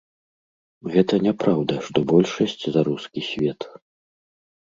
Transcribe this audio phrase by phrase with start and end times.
[0.93, 3.59] Гэта няпраўда, што большасць за рускі свет.